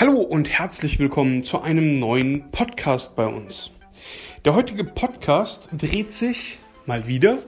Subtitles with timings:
[0.00, 3.72] Hallo und herzlich willkommen zu einem neuen Podcast bei uns.
[4.44, 7.38] Der heutige Podcast dreht sich mal wieder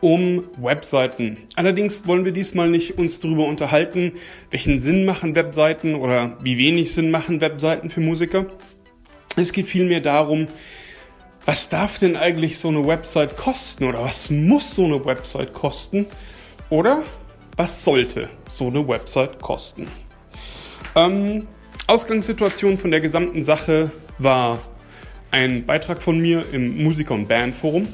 [0.00, 1.38] um Webseiten.
[1.56, 4.12] Allerdings wollen wir diesmal nicht uns darüber unterhalten,
[4.52, 8.46] welchen Sinn machen Webseiten oder wie wenig Sinn machen Webseiten für Musiker.
[9.36, 10.46] Es geht vielmehr darum,
[11.44, 16.06] was darf denn eigentlich so eine Website kosten oder was muss so eine Website kosten
[16.68, 17.02] oder
[17.56, 19.88] was sollte so eine Website kosten.
[20.94, 21.48] Ähm,
[21.90, 24.60] Ausgangssituation von der gesamten Sache war
[25.32, 27.88] ein Beitrag von mir im Musiker- und Bandforum,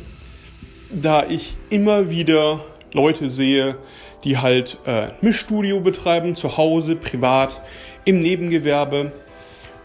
[0.91, 2.60] da ich immer wieder
[2.92, 3.78] Leute sehe,
[4.23, 7.59] die halt äh, Mischstudio betreiben, zu Hause, privat,
[8.04, 9.12] im Nebengewerbe,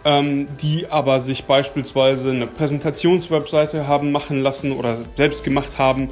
[0.04, 6.10] ähm, die aber sich beispielsweise eine Präsentationswebseite haben machen lassen oder selbst gemacht haben,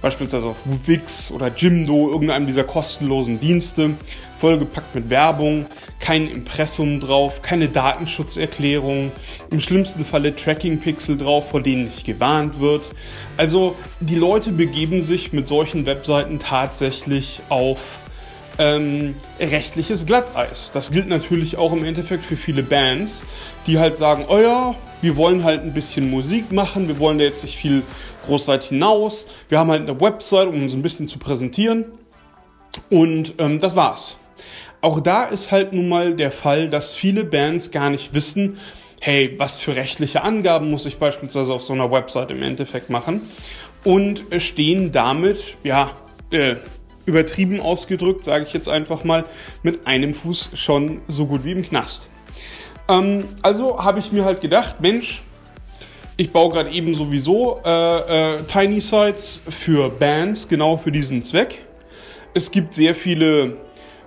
[0.00, 3.90] beispielsweise auf Wix oder Jimdo, irgendeinem dieser kostenlosen Dienste,
[4.44, 5.64] vollgepackt mit Werbung,
[6.00, 9.10] kein Impressum drauf, keine Datenschutzerklärung,
[9.50, 12.82] im schlimmsten Falle Tracking-Pixel drauf, vor denen nicht gewarnt wird.
[13.38, 17.78] Also die Leute begeben sich mit solchen Webseiten tatsächlich auf
[18.58, 20.70] ähm, rechtliches Glatteis.
[20.74, 23.24] Das gilt natürlich auch im Endeffekt für viele Bands,
[23.66, 27.24] die halt sagen, oh ja, wir wollen halt ein bisschen Musik machen, wir wollen da
[27.24, 27.82] jetzt nicht viel
[28.26, 31.86] groß hinaus, wir haben halt eine Website, um uns ein bisschen zu präsentieren
[32.90, 34.18] und ähm, das war's.
[34.84, 38.58] Auch da ist halt nun mal der Fall, dass viele Bands gar nicht wissen,
[39.00, 43.22] hey, was für rechtliche Angaben muss ich beispielsweise auf so einer Website im Endeffekt machen
[43.82, 45.92] und stehen damit, ja,
[46.30, 46.56] äh,
[47.06, 49.24] übertrieben ausgedrückt, sage ich jetzt einfach mal,
[49.62, 52.10] mit einem Fuß schon so gut wie im Knast.
[52.86, 55.22] Ähm, also habe ich mir halt gedacht, Mensch,
[56.18, 61.64] ich baue gerade eben sowieso äh, äh, Tiny Sites für Bands, genau für diesen Zweck.
[62.34, 63.56] Es gibt sehr viele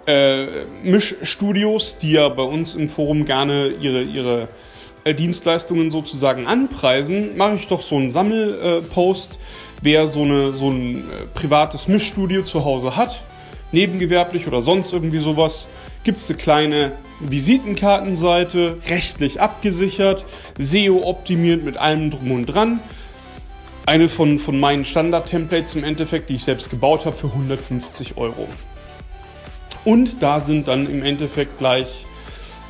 [0.07, 4.47] äh, Mischstudios, die ja bei uns im Forum gerne ihre, ihre
[5.03, 9.33] äh, Dienstleistungen sozusagen anpreisen, mache ich doch so einen Sammelpost.
[9.33, 9.37] Äh,
[9.81, 11.01] Wer so, eine, so ein äh,
[11.35, 13.21] privates Mischstudio zu Hause hat,
[13.71, 15.67] nebengewerblich oder sonst irgendwie sowas,
[16.03, 20.25] gibt es eine kleine Visitenkartenseite, rechtlich abgesichert,
[20.57, 22.79] SEO optimiert mit allem drum und dran.
[23.85, 28.47] Eine von, von meinen Standard-Templates im Endeffekt, die ich selbst gebaut habe, für 150 Euro.
[29.87, 31.87] Und da sind dann im Endeffekt gleich,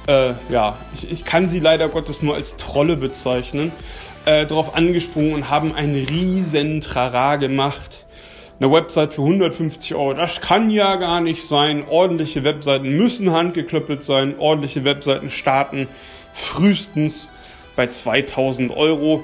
[0.06, 3.72] äh, ja, ich, ich, kann sie leider Gottes nur als Trolle bezeichnen,
[4.26, 8.06] äh, drauf angesprungen und haben einen riesen Trara gemacht.
[8.60, 11.86] Eine Website für 150 Euro, das kann ja gar nicht sein.
[11.90, 14.38] Ordentliche Webseiten müssen handgeklöppelt sein.
[14.38, 15.88] Ordentliche Webseiten starten
[16.36, 17.30] frühestens
[17.76, 19.24] bei 2000 Euro.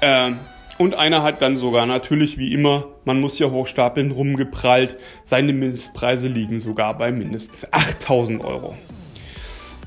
[0.00, 0.30] Äh,
[0.78, 4.96] und einer hat dann sogar natürlich wie immer, man muss ja hochstapeln, rumgeprallt.
[5.24, 8.74] Seine Mindestpreise liegen sogar bei mindestens 8000 Euro.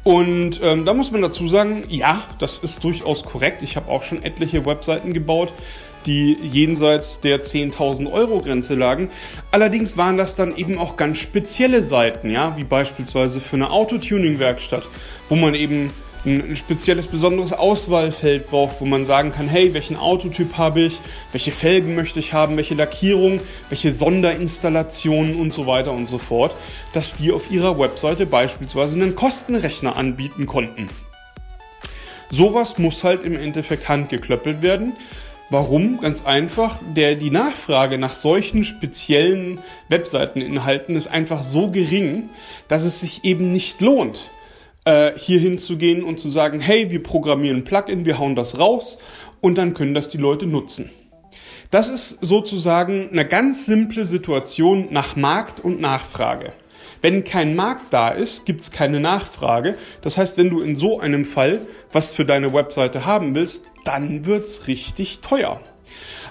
[0.04, 3.64] Und ähm, da muss man dazu sagen, ja, das ist durchaus korrekt.
[3.64, 5.52] Ich habe auch schon etliche Webseiten gebaut,
[6.06, 9.10] die jenseits der 10.000 Euro Grenze lagen.
[9.50, 14.84] Allerdings waren das dann eben auch ganz spezielle Seiten, ja, wie beispielsweise für eine Autotuning-Werkstatt,
[15.30, 15.92] wo man eben
[16.26, 21.00] ein spezielles, besonderes Auswahlfeld braucht, wo man sagen kann, hey, welchen Autotyp habe ich,
[21.32, 26.54] welche Felgen möchte ich haben, welche Lackierung, welche Sonderinstallationen und so weiter und so fort,
[26.94, 30.90] dass die auf ihrer Webseite beispielsweise einen Kostenrechner anbieten konnten.
[32.32, 34.94] Sowas muss halt im Endeffekt handgeklöppelt werden.
[35.52, 36.02] Warum?
[36.02, 39.60] Ganz einfach, der, die Nachfrage nach solchen speziellen
[39.90, 42.30] Webseiteninhalten ist einfach so gering,
[42.68, 44.22] dass es sich eben nicht lohnt
[44.86, 49.00] äh, hier hinzugehen und zu sagen, hey, wir programmieren ein Plugin, wir hauen das raus
[49.42, 50.90] und dann können das die Leute nutzen.
[51.72, 56.54] Das ist sozusagen eine ganz simple Situation nach Markt und Nachfrage.
[57.02, 59.78] Wenn kein Markt da ist, gibt es keine Nachfrage.
[60.02, 61.60] Das heißt, wenn du in so einem Fall
[61.92, 65.60] was für deine Webseite haben willst, dann wird's richtig teuer.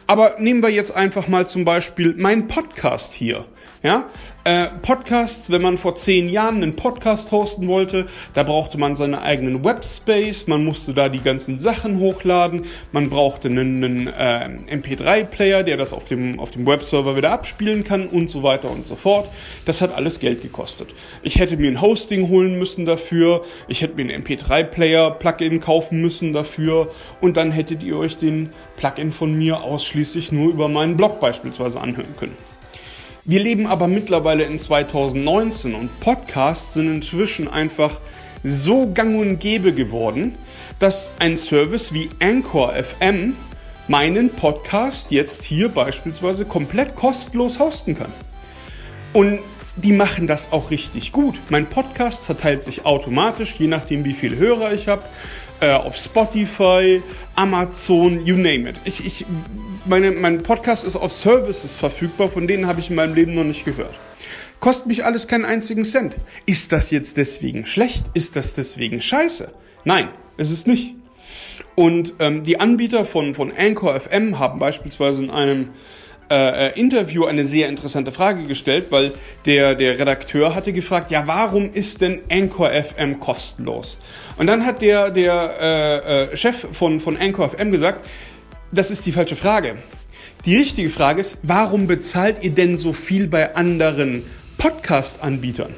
[0.07, 3.45] Aber nehmen wir jetzt einfach mal zum Beispiel meinen Podcast hier.
[3.85, 4.09] Ja,
[4.45, 9.15] äh, Podcasts, wenn man vor zehn Jahren einen Podcast hosten wollte, da brauchte man seinen
[9.15, 15.65] eigenen Webspace, man musste da die ganzen Sachen hochladen, man brauchte einen, einen äh, MP3-Player,
[15.65, 18.97] der das auf dem, auf dem Webserver wieder abspielen kann und so weiter und so
[18.97, 19.29] fort.
[19.67, 20.89] Das hat alles Geld gekostet.
[21.23, 26.33] Ich hätte mir ein Hosting holen müssen dafür, ich hätte mir einen MP3-Player-Plugin kaufen müssen
[26.33, 26.91] dafür
[27.21, 28.49] und dann hättet ihr euch den
[28.79, 32.54] Plugin von mir ausschließlich nur über meinen Blog beispielsweise anhören können.
[33.27, 38.03] Wir leben aber mittlerweile in 2019 und Podcasts sind inzwischen einfach
[38.43, 40.35] so gang und gäbe geworden,
[40.79, 43.35] dass ein Service wie Anchor FM
[43.89, 48.13] meinen Podcast jetzt hier beispielsweise komplett kostenlos hosten kann.
[49.15, 49.39] Und
[49.77, 51.37] die machen das auch richtig gut.
[51.49, 55.03] Mein Podcast verteilt sich automatisch, je nachdem, wie viele Hörer ich habe,
[55.61, 57.03] äh, auf Spotify,
[57.37, 58.77] Amazon, you name it.
[58.85, 59.25] Ich, ich,
[59.87, 63.45] meine, mein Podcast ist auf Services verfügbar, von denen habe ich in meinem Leben noch
[63.45, 63.95] nicht gehört.
[64.61, 66.17] Kostet mich alles keinen einzigen Cent.
[66.47, 68.07] Ist das jetzt deswegen schlecht?
[68.15, 69.53] Ist das deswegen scheiße?
[69.85, 70.95] Nein, es ist nicht.
[71.75, 75.71] Und ähm, die Anbieter von, von Anchor FM haben beispielsweise in einem
[76.31, 79.13] äh, äh, Interview eine sehr interessante Frage gestellt, weil
[79.45, 83.99] der, der Redakteur hatte gefragt, ja, warum ist denn Anchor FM kostenlos?
[84.39, 88.07] Und dann hat der, der äh, äh, Chef von, von Anchor FM gesagt,
[88.75, 89.77] das ist die falsche Frage.
[90.45, 94.25] Die richtige Frage ist, warum bezahlt ihr denn so viel bei anderen
[94.59, 95.75] Podcast-Anbietern?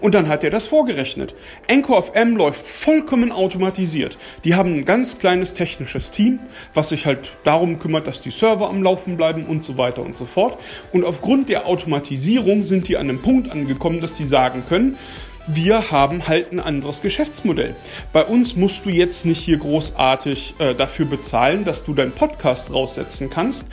[0.00, 1.34] Und dann hat er das vorgerechnet.
[1.68, 4.18] Anchor FM läuft vollkommen automatisiert.
[4.44, 6.40] Die haben ein ganz kleines technisches Team,
[6.74, 10.16] was sich halt darum kümmert, dass die Server am Laufen bleiben und so weiter und
[10.16, 10.58] so fort.
[10.92, 14.98] Und aufgrund der Automatisierung sind die an einem Punkt angekommen, dass sie sagen können,
[15.46, 17.74] wir haben halt ein anderes Geschäftsmodell.
[18.12, 22.72] Bei uns musst du jetzt nicht hier großartig äh, dafür bezahlen, dass du deinen Podcast
[22.72, 23.66] raussetzen kannst.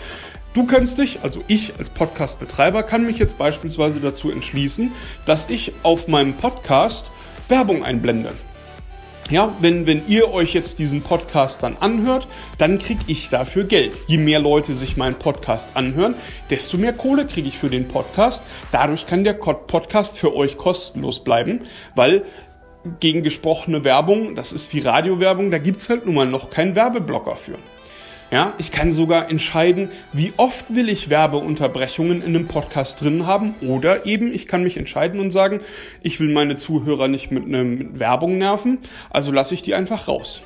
[0.54, 4.92] Du kannst dich, also ich als Podcast-Betreiber, kann mich jetzt beispielsweise dazu entschließen,
[5.26, 7.06] dass ich auf meinem Podcast
[7.50, 8.32] Werbung einblende.
[9.30, 12.28] Ja, wenn, wenn ihr euch jetzt diesen Podcast dann anhört,
[12.58, 13.92] dann kriege ich dafür Geld.
[14.08, 16.16] Je mehr Leute sich meinen Podcast anhören,
[16.50, 18.44] desto mehr Kohle kriege ich für den Podcast.
[18.72, 21.62] Dadurch kann der Podcast für euch kostenlos bleiben,
[21.94, 22.24] weil
[23.00, 26.74] gegen gesprochene Werbung, das ist wie Radiowerbung, da gibt es halt nun mal noch keinen
[26.74, 27.60] Werbeblocker für.
[28.32, 33.56] Ja, ich kann sogar entscheiden, wie oft will ich Werbeunterbrechungen in einem Podcast drin haben
[33.62, 35.62] oder eben ich kann mich entscheiden und sagen,
[36.04, 37.66] ich will meine Zuhörer nicht mit, einer
[38.00, 38.78] Werbung nerven,
[39.10, 40.42] also lasse ich die einfach raus.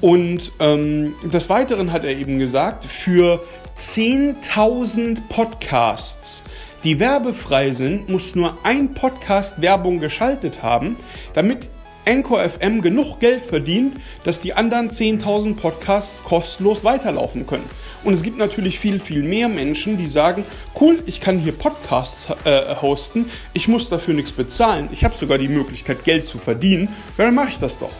[0.00, 3.40] Und ähm, des Weiteren hat er eben gesagt, für
[3.78, 6.42] 10.000 Podcasts,
[6.82, 10.96] die werbefrei sind, muss nur ein Podcast Werbung geschaltet haben,
[11.34, 11.68] damit
[12.06, 17.68] Anchor FM genug Geld verdient, dass die anderen 10.000 Podcasts kostenlos weiterlaufen können.
[18.04, 20.44] Und es gibt natürlich viel, viel mehr Menschen, die sagen,
[20.80, 25.38] cool, ich kann hier Podcasts äh, hosten, ich muss dafür nichts bezahlen, ich habe sogar
[25.38, 26.88] die Möglichkeit, Geld zu verdienen,
[27.18, 27.90] ja, dann mache ich das doch.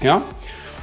[0.00, 0.22] Ja?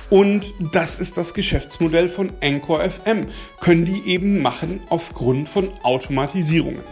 [0.09, 3.27] Und das ist das Geschäftsmodell von Anchor FM.
[3.61, 6.83] Können die eben machen aufgrund von Automatisierungen.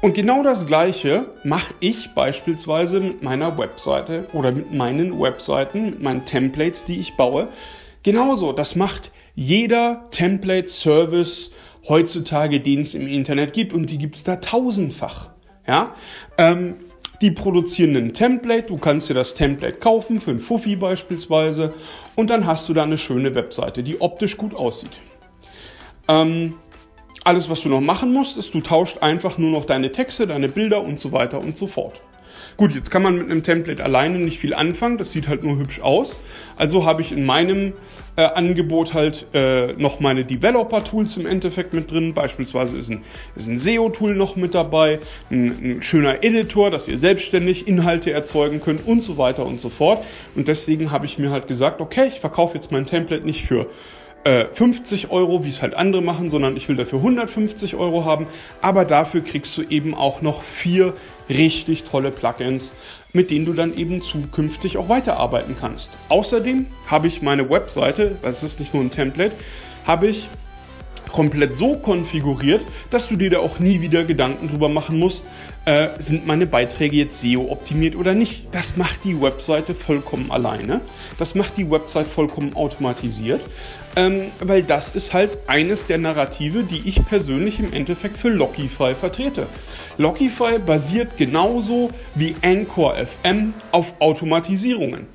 [0.00, 6.02] Und genau das Gleiche mache ich beispielsweise mit meiner Webseite oder mit meinen Webseiten, mit
[6.02, 7.48] meinen Templates, die ich baue.
[8.02, 11.50] Genauso, das macht jeder Template-Service
[11.88, 13.72] heutzutage, den es im Internet gibt.
[13.72, 15.30] Und die gibt es da tausendfach.
[15.66, 15.94] Ja?
[16.38, 16.76] Ähm,
[17.20, 21.74] die produzieren ein Template, du kannst dir das Template kaufen, für ein Fuffi beispielsweise,
[22.16, 25.00] und dann hast du da eine schöne Webseite, die optisch gut aussieht.
[26.08, 26.54] Ähm,
[27.24, 30.48] alles, was du noch machen musst, ist, du tauscht einfach nur noch deine Texte, deine
[30.48, 32.00] Bilder und so weiter und so fort.
[32.56, 35.58] Gut, jetzt kann man mit einem Template alleine nicht viel anfangen, das sieht halt nur
[35.58, 36.20] hübsch aus.
[36.56, 37.72] Also habe ich in meinem
[38.16, 42.12] äh, Angebot halt äh, noch meine Developer-Tools im Endeffekt mit drin.
[42.12, 43.02] Beispielsweise ist ein,
[43.36, 45.00] ist ein SEO-Tool noch mit dabei,
[45.30, 49.70] ein, ein schöner Editor, dass ihr selbstständig Inhalte erzeugen könnt und so weiter und so
[49.70, 50.04] fort.
[50.34, 53.68] Und deswegen habe ich mir halt gesagt, okay, ich verkaufe jetzt mein Template nicht für
[54.24, 58.26] 50 äh, Euro, wie es halt andere machen, sondern ich will dafür 150 Euro haben.
[58.60, 60.94] Aber dafür kriegst du eben auch noch vier
[61.28, 62.72] richtig tolle Plugins,
[63.12, 65.92] mit denen du dann eben zukünftig auch weiterarbeiten kannst.
[66.08, 69.34] Außerdem habe ich meine Webseite, das ist nicht nur ein Template,
[69.86, 70.28] habe ich
[71.10, 75.24] komplett so konfiguriert, dass du dir da auch nie wieder Gedanken drüber machen musst,
[75.64, 78.46] äh, sind meine Beiträge jetzt SEO-optimiert oder nicht.
[78.52, 80.80] Das macht die Webseite vollkommen alleine.
[81.18, 83.40] Das macht die Webseite vollkommen automatisiert,
[83.96, 88.94] ähm, weil das ist halt eines der Narrative, die ich persönlich im Endeffekt für Lockify
[88.94, 89.46] vertrete.
[89.98, 95.06] Lockify basiert genauso wie Anchor FM auf Automatisierungen.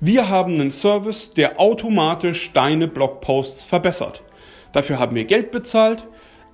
[0.00, 4.22] Wir haben einen Service, der automatisch deine Blogposts verbessert.
[4.72, 6.04] Dafür haben wir Geld bezahlt.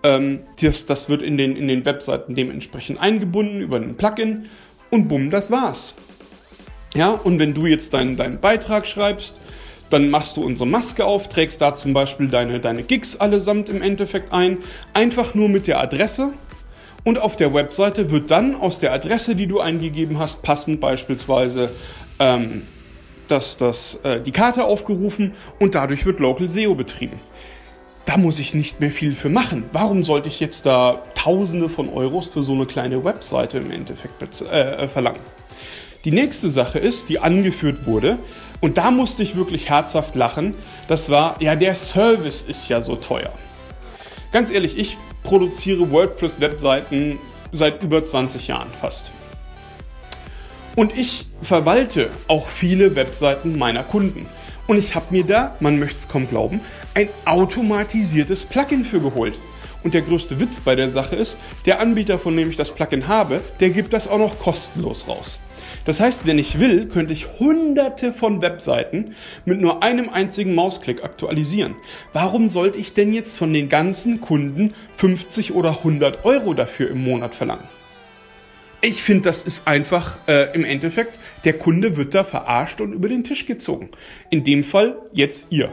[0.02, 4.46] Ähm, das, das wird in den, in den Webseiten dementsprechend eingebunden über ein Plugin
[4.90, 5.94] und bumm, das war's.
[6.94, 9.36] Ja, und wenn du jetzt deinen, deinen Beitrag schreibst,
[9.90, 13.82] dann machst du unsere Maske auf, trägst da zum Beispiel deine, deine Gigs allesamt im
[13.82, 14.58] Endeffekt ein,
[14.94, 16.32] einfach nur mit der Adresse.
[17.02, 21.70] Und auf der Webseite wird dann aus der Adresse, die du eingegeben hast, passend beispielsweise
[22.18, 22.62] ähm,
[23.28, 27.20] das, das, äh, die Karte aufgerufen und dadurch wird Local SEO betrieben
[28.10, 29.64] da muss ich nicht mehr viel für machen.
[29.72, 34.20] Warum sollte ich jetzt da Tausende von Euros für so eine kleine Webseite im Endeffekt
[34.42, 35.20] äh, verlangen?
[36.04, 38.18] Die nächste Sache ist, die angeführt wurde,
[38.60, 40.54] und da musste ich wirklich herzhaft lachen,
[40.88, 43.32] das war, ja, der Service ist ja so teuer.
[44.32, 47.18] Ganz ehrlich, ich produziere WordPress-Webseiten
[47.52, 49.10] seit über 20 Jahren fast.
[50.76, 54.26] Und ich verwalte auch viele Webseiten meiner Kunden.
[54.66, 56.60] Und ich habe mir da, man möchte es kaum glauben,
[56.94, 59.34] ein automatisiertes Plugin für geholt.
[59.82, 63.08] Und der größte Witz bei der Sache ist, der Anbieter, von dem ich das Plugin
[63.08, 65.40] habe, der gibt das auch noch kostenlos raus.
[65.84, 71.02] Das heißt, wenn ich will, könnte ich hunderte von Webseiten mit nur einem einzigen Mausklick
[71.02, 71.74] aktualisieren.
[72.12, 77.02] Warum sollte ich denn jetzt von den ganzen Kunden 50 oder 100 Euro dafür im
[77.02, 77.64] Monat verlangen?
[78.82, 83.08] Ich finde, das ist einfach äh, im Endeffekt, der Kunde wird da verarscht und über
[83.08, 83.90] den Tisch gezogen.
[84.30, 85.70] In dem Fall jetzt ihr.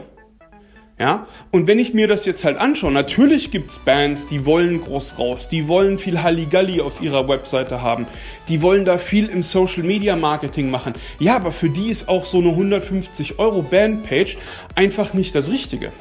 [1.00, 5.20] Ja, und wenn ich mir das jetzt halt anschaue, natürlich gibt's Bands, die wollen groß
[5.20, 8.06] raus, die wollen viel Halligalli auf ihrer Webseite haben,
[8.48, 10.94] die wollen da viel im Social Media Marketing machen.
[11.20, 14.38] Ja, aber für die ist auch so eine 150 Euro Bandpage
[14.74, 15.92] einfach nicht das Richtige.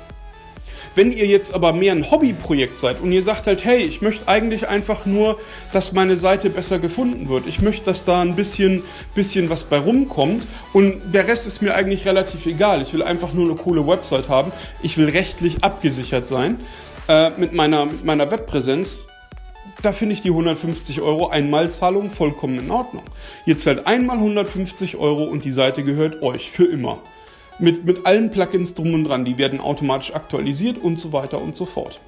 [0.98, 4.27] Wenn ihr jetzt aber mehr ein Hobbyprojekt seid und ihr sagt halt, hey, ich möchte
[4.27, 5.39] eigentlich einfach nur,
[5.72, 7.46] dass meine Seite besser gefunden wird.
[7.46, 8.82] Ich möchte, dass da ein bisschen,
[9.13, 10.42] bisschen was bei rumkommt
[10.74, 12.82] und der Rest ist mir eigentlich relativ egal.
[12.82, 14.51] Ich will einfach nur eine coole Website haben.
[14.82, 16.60] Ich will rechtlich abgesichert sein
[17.08, 19.06] äh, mit, meiner, mit meiner Webpräsenz
[19.84, 23.04] da finde ich die 150 Euro Einmalzahlung vollkommen in Ordnung.
[23.46, 27.00] Ihr zahlt einmal 150 Euro und die Seite gehört euch für immer
[27.60, 29.26] mit, mit allen Plugins drum und dran.
[29.26, 32.00] Die werden automatisch aktualisiert und so weiter und so fort.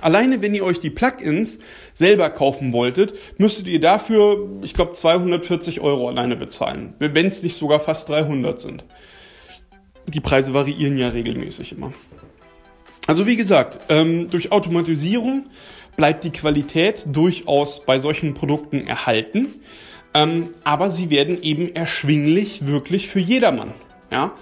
[0.00, 1.58] Alleine wenn ihr euch die Plugins
[1.92, 7.56] selber kaufen wolltet, müsstet ihr dafür, ich glaube, 240 Euro alleine bezahlen, wenn es nicht
[7.56, 8.84] sogar fast 300 sind.
[10.08, 11.92] Die Preise variieren ja regelmäßig immer.
[13.06, 15.46] Also wie gesagt, ähm, durch Automatisierung
[15.96, 19.48] bleibt die Qualität durchaus bei solchen Produkten erhalten,
[20.14, 23.72] ähm, aber sie werden eben erschwinglich wirklich für jedermann.
[24.10, 24.32] Ja?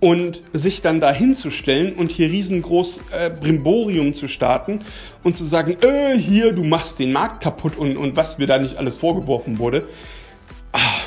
[0.00, 4.80] Und sich dann da hinzustellen und hier riesengroß äh, Brimborium zu starten
[5.22, 8.58] und zu sagen, äh, hier, du machst den Markt kaputt und, und was mir da
[8.58, 9.86] nicht alles vorgeworfen wurde.
[10.72, 11.02] Ach,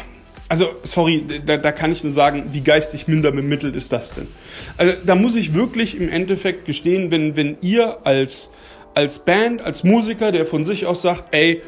[0.47, 4.27] also, sorry, da, da kann ich nur sagen, wie geistig minder bemittelt ist das denn?
[4.77, 8.51] Also, da muss ich wirklich im Endeffekt gestehen, wenn, wenn ihr als,
[8.93, 11.61] als Band, als Musiker, der von sich aus sagt, ey,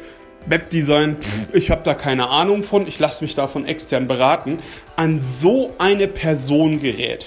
[0.48, 1.16] Webdesign,
[1.52, 4.58] ich habe da keine Ahnung von, ich lasse mich davon extern beraten,
[4.96, 7.26] an so eine Person gerät,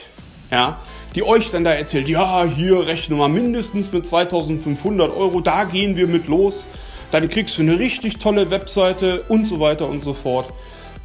[0.52, 0.80] ja,
[1.16, 5.96] die euch dann da erzählt, ja, hier rechne mal mindestens mit 2500 Euro, da gehen
[5.96, 6.66] wir mit los,
[7.12, 10.54] dann kriegst du eine richtig tolle Webseite und so weiter und so fort.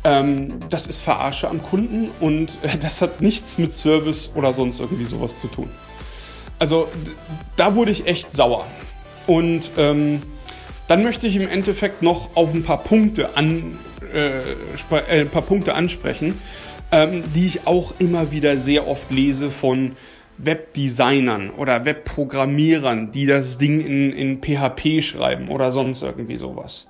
[0.05, 5.05] Ähm, das ist Verarsche am Kunden und das hat nichts mit Service oder sonst irgendwie
[5.05, 5.69] sowas zu tun.
[6.59, 6.89] Also
[7.57, 8.65] da wurde ich echt sauer.
[9.27, 10.23] Und ähm,
[10.89, 13.79] dann möchte ich im Endeffekt noch auf ein paar Punkte, an,
[14.15, 16.35] äh, äh, ein paar Punkte ansprechen,
[16.93, 19.93] ähm, die ich auch immer wieder sehr oft lese von
[20.39, 26.87] Webdesignern oder Webprogrammierern, die das Ding in, in PHP schreiben oder sonst irgendwie sowas.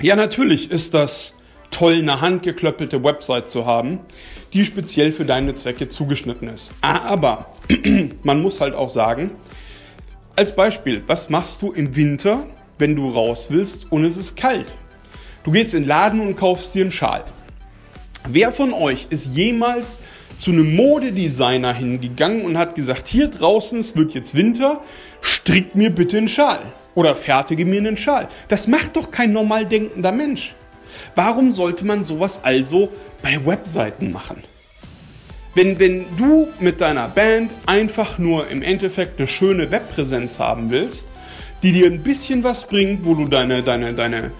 [0.00, 1.32] ja, natürlich ist das
[1.70, 4.00] toll, eine handgeklöppelte Website zu haben,
[4.52, 6.72] die speziell für deine Zwecke zugeschnitten ist.
[6.80, 7.52] Aber
[8.22, 9.32] man muss halt auch sagen,
[10.36, 12.46] als Beispiel, was machst du im Winter,
[12.78, 14.66] wenn du raus willst und es ist kalt?
[15.44, 17.24] Du gehst in den Laden und kaufst dir einen Schal.
[18.28, 19.98] Wer von euch ist jemals
[20.36, 24.82] zu einem Modedesigner hingegangen und hat gesagt, hier draußen, es wird jetzt Winter,
[25.22, 26.60] strick mir bitte einen Schal
[26.94, 28.28] oder fertige mir einen Schal.
[28.48, 30.54] Das macht doch kein normal denkender Mensch.
[31.14, 34.42] Warum sollte man sowas also bei Webseiten machen?
[35.56, 41.06] Wenn, wenn du mit deiner Band einfach nur im Endeffekt eine schöne Webpräsenz haben willst,
[41.62, 44.32] die dir ein bisschen was bringt, wo du deine, deine, deine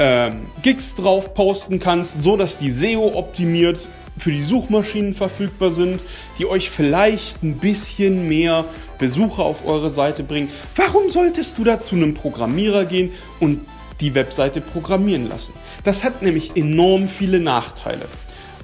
[0.00, 3.86] ähm, Gigs drauf posten kannst, so dass die SEO optimiert
[4.18, 6.00] für die Suchmaschinen verfügbar sind,
[6.40, 8.64] die euch vielleicht ein bisschen mehr
[8.98, 10.50] Besucher auf eure Seite bringen.
[10.74, 13.60] Warum solltest du da zu einem Programmierer gehen und
[14.00, 15.52] die Webseite programmieren lassen?
[15.84, 18.06] Das hat nämlich enorm viele Nachteile.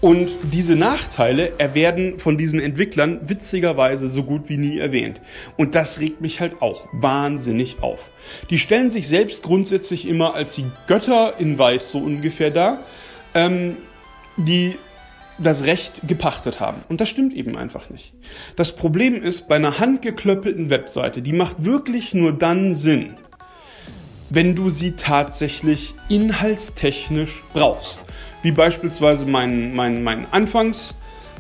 [0.01, 5.21] Und diese Nachteile werden von diesen Entwicklern witzigerweise so gut wie nie erwähnt.
[5.59, 8.11] Und das regt mich halt auch wahnsinnig auf.
[8.49, 12.79] Die stellen sich selbst grundsätzlich immer als die Götter in Weiß so ungefähr dar,
[13.35, 13.77] ähm,
[14.39, 14.77] die
[15.37, 16.83] das Recht gepachtet haben.
[16.89, 18.13] Und das stimmt eben einfach nicht.
[18.57, 23.15] Das Problem ist, bei einer handgeklöppelten Webseite, die macht wirklich nur dann Sinn,
[24.31, 28.01] wenn du sie tatsächlich inhaltstechnisch brauchst
[28.43, 30.79] wie beispielsweise mein, mein, mein Anfangsbeispiel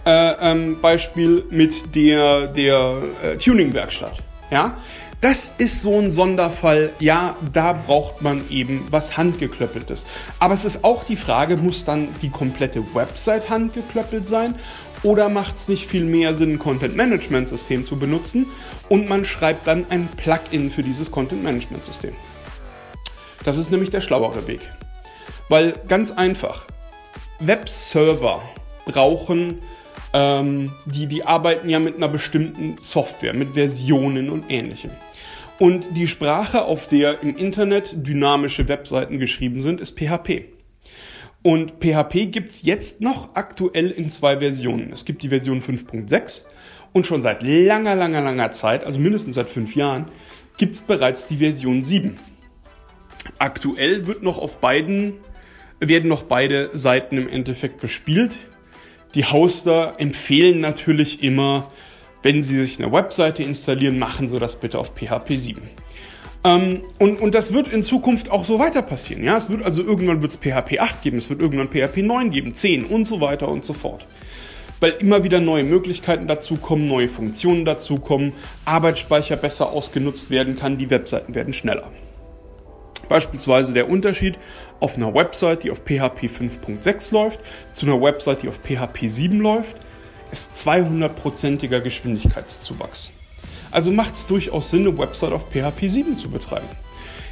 [0.04, 4.19] äh, ähm, mit der, der äh, Tuning-Werkstatt.
[4.50, 4.76] Ja?
[5.21, 6.92] Das ist so ein Sonderfall.
[6.99, 10.07] Ja, da braucht man eben was handgeklöppeltes.
[10.38, 14.54] Aber es ist auch die Frage, muss dann die komplette Website handgeklöppelt sein?
[15.02, 18.47] Oder macht es nicht viel mehr Sinn, ein Content-Management-System zu benutzen
[18.88, 22.12] und man schreibt dann ein Plugin für dieses Content-Management-System?
[23.45, 24.61] Das ist nämlich der schlauere Weg.
[25.49, 26.66] Weil ganz einfach,
[27.40, 28.40] Webserver
[28.85, 29.59] brauchen,
[30.12, 34.90] ähm, die, die arbeiten ja mit einer bestimmten Software, mit Versionen und ähnlichem.
[35.59, 40.47] Und die Sprache, auf der im Internet dynamische Webseiten geschrieben sind, ist PHP.
[41.42, 44.92] Und PHP gibt's jetzt noch aktuell in zwei Versionen.
[44.92, 46.44] Es gibt die Version 5.6
[46.92, 50.06] und schon seit langer, langer, langer Zeit, also mindestens seit fünf Jahren,
[50.59, 52.16] gibt's bereits die Version 7.
[53.38, 55.14] Aktuell wird noch auf beiden,
[55.88, 58.37] werden noch beide Seiten im Endeffekt bespielt.
[59.14, 61.70] Die Hoster empfehlen natürlich immer,
[62.22, 65.62] wenn Sie sich eine Webseite installieren, machen Sie das bitte auf PHP 7.
[66.42, 69.25] Ähm, und, und das wird in Zukunft auch so weiter passieren.
[69.25, 69.37] Ja?
[69.37, 72.54] Es wird also irgendwann wird es PHP 8 geben, es wird irgendwann PHP 9 geben,
[72.54, 74.06] 10 und so weiter und so fort.
[74.80, 78.32] Weil immer wieder neue Möglichkeiten dazukommen, neue Funktionen dazukommen,
[78.64, 81.90] Arbeitsspeicher besser ausgenutzt werden kann, die Webseiten werden schneller.
[83.08, 84.38] Beispielsweise der Unterschied
[84.80, 87.40] auf einer Website, die auf PHP 5.6 läuft,
[87.72, 89.76] zu einer Website, die auf PHP 7 läuft,
[90.32, 93.10] ist 200%iger Geschwindigkeitszuwachs.
[93.70, 96.66] Also macht es durchaus Sinn, eine Website auf PHP 7 zu betreiben.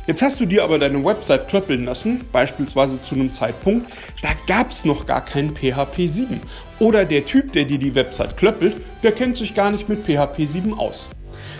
[0.06, 4.70] Jetzt hast du dir aber deine Website klöppeln lassen, beispielsweise zu einem Zeitpunkt, da gab
[4.70, 6.40] es noch gar kein PHP 7.
[6.78, 10.46] Oder der Typ, der dir die Website klöppelt, der kennt sich gar nicht mit PHP
[10.46, 11.08] 7 aus.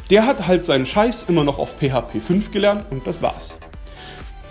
[0.09, 3.55] Der hat halt seinen Scheiß immer noch auf PHP 5 gelernt und das war's.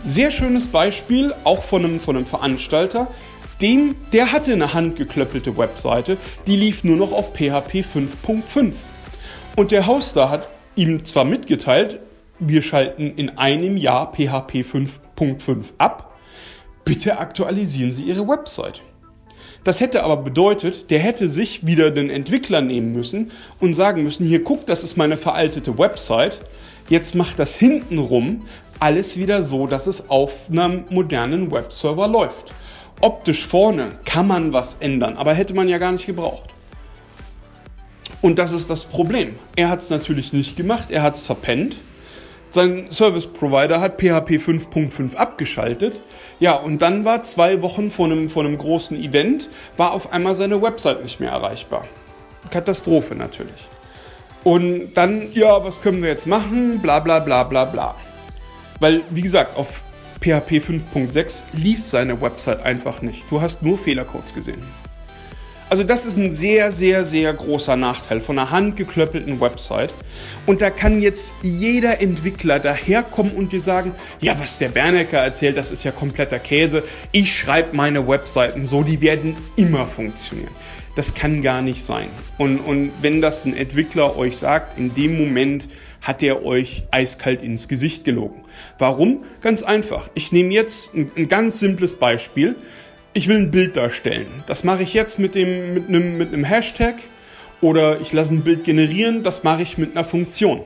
[0.09, 3.07] Sehr schönes Beispiel, auch von einem, von einem Veranstalter.
[3.59, 6.15] Dem, der hatte eine handgeklöppelte Webseite,
[6.47, 8.71] die lief nur noch auf PHP 5.5.
[9.57, 10.47] Und der Hoster hat
[10.77, 11.99] ihm zwar mitgeteilt,
[12.39, 16.15] wir schalten in einem Jahr PHP 5.5 ab,
[16.85, 18.81] bitte aktualisieren Sie Ihre Website.
[19.65, 24.25] Das hätte aber bedeutet, der hätte sich wieder den Entwickler nehmen müssen und sagen müssen,
[24.25, 26.39] hier guck, das ist meine veraltete Website,
[26.87, 28.45] jetzt macht das hintenrum
[28.79, 32.53] alles wieder so, dass es auf einem modernen Webserver läuft.
[33.01, 36.49] Optisch vorne kann man was ändern, aber hätte man ja gar nicht gebraucht.
[38.21, 39.35] Und das ist das Problem.
[39.55, 41.77] Er hat es natürlich nicht gemacht, er hat es verpennt.
[42.49, 46.01] Sein Service Provider hat PHP 5.5 abgeschaltet.
[46.39, 50.33] Ja, und dann war zwei Wochen vor einem, vor einem großen Event, war auf einmal
[50.33, 51.85] seine Website nicht mehr erreichbar.
[52.49, 53.67] Katastrophe natürlich.
[54.43, 56.79] Und dann, ja, was können wir jetzt machen?
[56.79, 57.95] Bla bla bla bla bla.
[58.79, 59.81] Weil, wie gesagt, auf
[60.21, 63.23] PHP 5.6 lief seine Website einfach nicht.
[63.29, 64.61] Du hast nur Fehlercodes gesehen.
[65.69, 69.93] Also das ist ein sehr, sehr, sehr großer Nachteil von einer handgeklöppelten Website.
[70.45, 75.57] Und da kann jetzt jeder Entwickler daherkommen und dir sagen, ja, was der Bernecker erzählt,
[75.57, 76.83] das ist ja kompletter Käse.
[77.11, 80.51] Ich schreibe meine Webseiten so, die werden immer funktionieren.
[80.95, 82.07] Das kann gar nicht sein.
[82.37, 85.67] Und, und wenn das ein Entwickler euch sagt, in dem Moment
[86.01, 88.43] hat er euch eiskalt ins Gesicht gelogen.
[88.77, 89.23] Warum?
[89.41, 90.09] Ganz einfach.
[90.13, 92.55] Ich nehme jetzt ein, ein ganz simples Beispiel
[93.17, 94.27] ich will ein Bild darstellen.
[94.45, 96.95] Das mache ich jetzt mit, dem, mit, einem, mit einem Hashtag
[97.61, 100.61] oder ich lasse ein Bild generieren, das mache ich mit einer Funktion.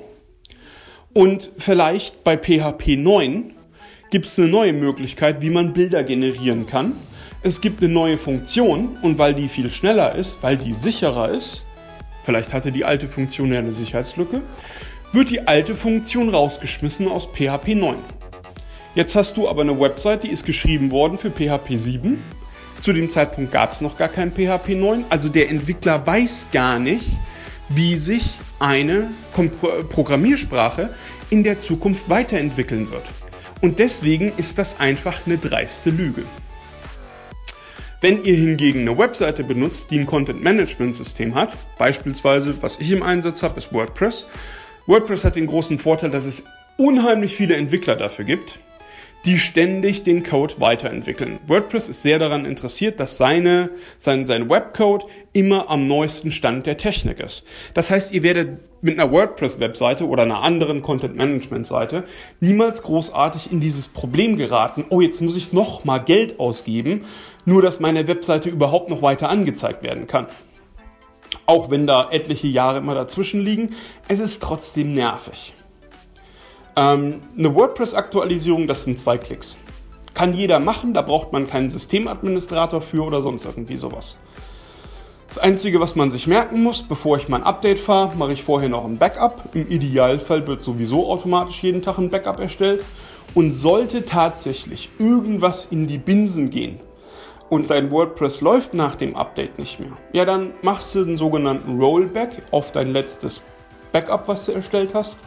[1.13, 3.53] Und vielleicht bei PHP 9
[4.09, 6.93] gibt es eine neue Möglichkeit, wie man Bilder generieren kann.
[7.41, 11.63] Es gibt eine neue Funktion und weil die viel schneller ist, weil die sicherer ist,
[12.25, 14.41] vielleicht hatte die alte Funktion ja eine Sicherheitslücke,
[15.13, 17.95] wird die alte Funktion rausgeschmissen aus PHP 9.
[18.95, 22.21] Jetzt hast du aber eine Website, die ist geschrieben worden für PHP 7
[22.81, 25.05] zu dem Zeitpunkt gab es noch gar kein PHP 9.
[25.09, 27.05] Also der Entwickler weiß gar nicht,
[27.69, 29.09] wie sich eine
[29.89, 30.89] Programmiersprache
[31.29, 33.03] in der Zukunft weiterentwickeln wird.
[33.61, 36.23] Und deswegen ist das einfach eine dreiste Lüge.
[38.01, 43.43] Wenn ihr hingegen eine Webseite benutzt, die ein Content-Management-System hat, beispielsweise was ich im Einsatz
[43.43, 44.25] habe, ist WordPress.
[44.91, 46.43] WordPress hat den großen Vorteil, dass es
[46.75, 48.59] unheimlich viele Entwickler dafür gibt
[49.25, 51.39] die ständig den Code weiterentwickeln.
[51.47, 56.77] WordPress ist sehr daran interessiert, dass seine, sein, sein Webcode immer am neuesten Stand der
[56.77, 57.45] Technik ist.
[57.73, 62.03] Das heißt, ihr werdet mit einer WordPress-Webseite oder einer anderen Content-Management-Seite
[62.39, 67.05] niemals großartig in dieses Problem geraten, oh, jetzt muss ich noch mal Geld ausgeben,
[67.45, 70.25] nur dass meine Webseite überhaupt noch weiter angezeigt werden kann.
[71.45, 73.75] Auch wenn da etliche Jahre immer dazwischen liegen,
[74.07, 75.53] es ist trotzdem nervig.
[76.75, 79.57] Ähm, eine WordPress-Aktualisierung, das sind zwei Klicks.
[80.13, 84.17] Kann jeder machen, da braucht man keinen Systemadministrator für oder sonst irgendwie sowas.
[85.27, 88.67] Das Einzige, was man sich merken muss, bevor ich mein Update fahre, mache ich vorher
[88.67, 89.55] noch ein Backup.
[89.55, 92.83] Im Idealfall wird sowieso automatisch jeden Tag ein Backup erstellt.
[93.33, 96.81] Und sollte tatsächlich irgendwas in die Binsen gehen
[97.51, 101.81] und dein WordPress läuft nach dem Update nicht mehr, ja, dann machst du den sogenannten
[101.81, 103.41] Rollback auf dein letztes
[103.91, 105.19] Backup, was du erstellt hast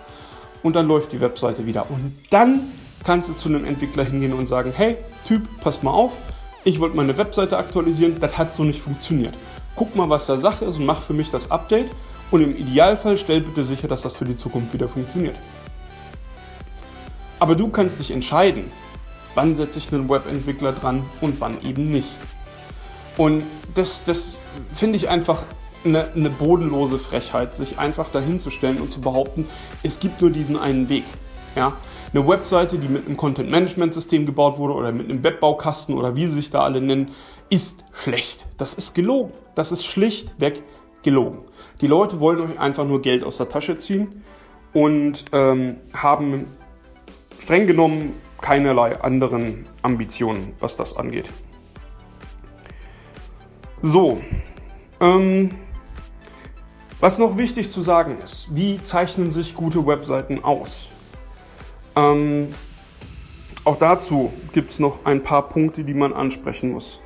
[0.62, 1.84] und dann läuft die Webseite wieder.
[1.90, 2.72] Und dann
[3.04, 4.96] kannst du zu einem Entwickler hingehen und sagen, hey
[5.28, 6.12] Typ, pass mal auf,
[6.64, 9.34] ich wollte meine Webseite aktualisieren, das hat so nicht funktioniert.
[9.76, 11.90] Guck mal, was da Sache ist und mach für mich das Update
[12.30, 15.37] und im Idealfall stell bitte sicher, dass das für die Zukunft wieder funktioniert.
[17.38, 18.70] Aber du kannst dich entscheiden,
[19.35, 22.11] wann setze ich einen Webentwickler dran und wann eben nicht.
[23.16, 23.44] Und
[23.75, 24.38] das, das
[24.75, 25.42] finde ich einfach
[25.85, 29.47] eine, eine, bodenlose Frechheit, sich einfach dahinzustellen und zu behaupten,
[29.83, 31.05] es gibt nur diesen einen Weg.
[31.57, 31.75] Ja?
[32.12, 36.35] Eine Webseite, die mit einem Content-Management-System gebaut wurde oder mit einem Webbaukasten oder wie sie
[36.35, 37.11] sich da alle nennen,
[37.51, 38.47] ist schlecht.
[38.57, 39.33] Das ist gelogen.
[39.55, 40.62] Das ist schlichtweg
[41.03, 41.40] gelogen.
[41.81, 44.23] Die Leute wollen euch einfach nur Geld aus der Tasche ziehen
[44.73, 46.47] und ähm, haben
[47.40, 51.30] streng genommen keinerlei anderen Ambitionen, was das angeht.
[53.80, 54.22] So,
[55.00, 55.50] ähm,
[57.00, 60.90] was noch wichtig zu sagen ist, wie zeichnen sich gute Webseiten aus?
[61.96, 62.54] Ähm,
[63.64, 67.00] auch dazu gibt es noch ein paar Punkte, die man ansprechen muss.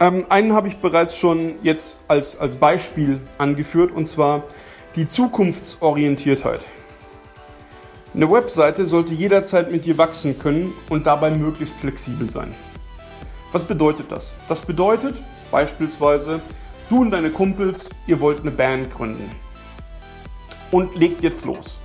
[0.00, 4.42] Ähm, einen habe ich bereits schon jetzt als, als Beispiel angeführt, und zwar
[4.96, 6.60] die Zukunftsorientiertheit.
[8.14, 12.54] Eine Webseite sollte jederzeit mit dir wachsen können und dabei möglichst flexibel sein.
[13.50, 14.36] Was bedeutet das?
[14.48, 16.40] Das bedeutet beispielsweise,
[16.88, 19.28] Du und deine Kumpels, ihr wollt eine Band gründen.
[20.70, 21.76] Und legt jetzt los.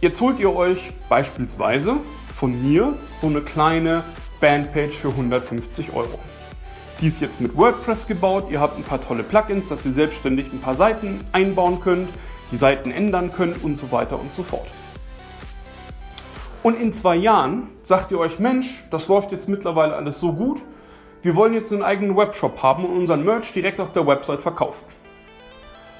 [0.00, 1.96] Jetzt holt ihr euch beispielsweise
[2.34, 4.04] von mir so eine kleine
[4.40, 6.18] Bandpage für 150 Euro.
[7.02, 8.46] Die ist jetzt mit WordPress gebaut.
[8.50, 12.08] Ihr habt ein paar tolle Plugins, dass ihr selbstständig ein paar Seiten einbauen könnt,
[12.50, 14.66] die Seiten ändern könnt und so weiter und so fort.
[16.62, 20.60] Und in zwei Jahren sagt ihr euch, Mensch, das läuft jetzt mittlerweile alles so gut,
[21.22, 24.84] wir wollen jetzt einen eigenen Webshop haben und unseren Merch direkt auf der Website verkaufen.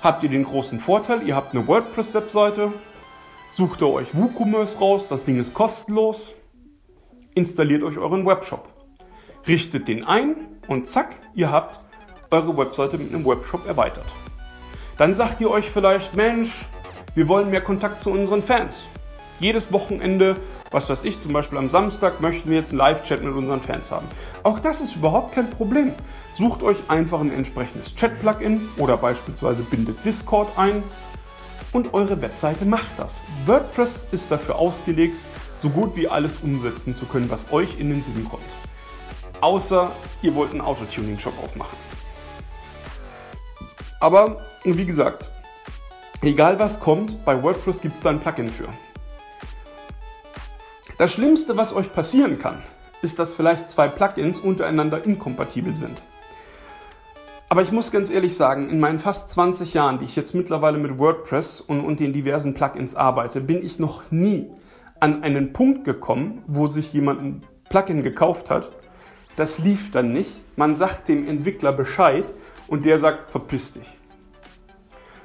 [0.02, 2.72] Habt ihr den großen Vorteil, ihr habt eine WordPress-Webseite,
[3.52, 6.32] sucht ihr euch WooCommerce raus, das Ding ist kostenlos,
[7.34, 8.68] installiert euch euren Webshop,
[9.48, 10.36] richtet den ein
[10.68, 11.80] und zack, ihr habt
[12.30, 14.06] eure Webseite mit einem Webshop erweitert.
[14.98, 16.66] Dann sagt ihr euch vielleicht, Mensch,
[17.14, 18.84] wir wollen mehr Kontakt zu unseren Fans.
[19.40, 20.36] Jedes Wochenende
[20.70, 23.90] was weiß ich, zum Beispiel am Samstag möchten wir jetzt einen Live-Chat mit unseren Fans
[23.90, 24.06] haben.
[24.42, 25.92] Auch das ist überhaupt kein Problem.
[26.32, 30.82] Sucht euch einfach ein entsprechendes Chat-Plugin oder beispielsweise bindet Discord ein
[31.72, 33.22] und eure Webseite macht das.
[33.46, 35.16] WordPress ist dafür ausgelegt,
[35.56, 38.42] so gut wie alles umsetzen zu können, was euch in den Sinn kommt.
[39.40, 39.90] Außer
[40.22, 41.85] ihr wollt einen Autotuning-Shop aufmachen.
[44.06, 45.28] Aber wie gesagt,
[46.22, 48.68] egal was kommt, bei WordPress gibt es da ein Plugin für.
[50.96, 52.62] Das Schlimmste, was euch passieren kann,
[53.02, 56.00] ist, dass vielleicht zwei Plugins untereinander inkompatibel sind.
[57.48, 60.78] Aber ich muss ganz ehrlich sagen, in meinen fast 20 Jahren, die ich jetzt mittlerweile
[60.78, 64.48] mit WordPress und, und den diversen Plugins arbeite, bin ich noch nie
[65.00, 68.70] an einen Punkt gekommen, wo sich jemand ein Plugin gekauft hat.
[69.34, 70.30] Das lief dann nicht.
[70.54, 72.32] Man sagt dem Entwickler Bescheid
[72.68, 73.95] und der sagt, verpiss dich.